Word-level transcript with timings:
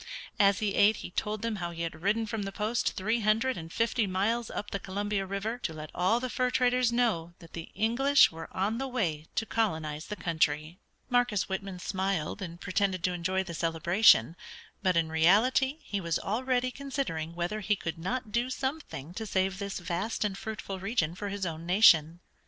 As 0.39 0.57
he 0.57 0.73
ate 0.73 0.95
he 0.95 1.11
told 1.11 1.43
them 1.43 1.57
how 1.57 1.69
he 1.69 1.83
had 1.83 2.01
ridden 2.01 2.25
from 2.25 2.41
the 2.41 2.51
post 2.51 2.93
three 2.93 3.19
hundred 3.19 3.55
and 3.55 3.71
fifty 3.71 4.07
miles 4.07 4.49
up 4.49 4.71
the 4.71 4.79
Columbia 4.79 5.27
River 5.27 5.59
to 5.59 5.73
let 5.73 5.91
all 5.93 6.19
the 6.19 6.27
fur 6.27 6.49
traders 6.49 6.91
know 6.91 7.35
that 7.37 7.53
the 7.53 7.69
English 7.75 8.31
were 8.31 8.49
on 8.51 8.79
the 8.79 8.87
way 8.87 9.27
to 9.35 9.45
colonize 9.45 10.07
the 10.07 10.15
country. 10.15 10.79
Marcus 11.07 11.47
Whitman 11.47 11.77
smiled, 11.77 12.41
and 12.41 12.59
pretended 12.59 13.03
to 13.03 13.13
enjoy 13.13 13.43
the 13.43 13.53
celebration; 13.53 14.35
but 14.81 14.97
in 14.97 15.09
reality 15.09 15.77
he 15.83 16.01
was 16.01 16.17
already 16.17 16.71
considering 16.71 17.35
whether 17.35 17.59
he 17.59 17.75
could 17.75 17.99
not 17.99 18.31
do 18.31 18.49
something 18.49 19.13
to 19.13 19.27
save 19.27 19.59
this 19.59 19.77
vast 19.77 20.25
and 20.25 20.35
fruitful 20.35 20.79
region 20.79 21.13
for 21.13 21.29
his 21.29 21.45
own 21.45 21.63
nation. 21.67 22.21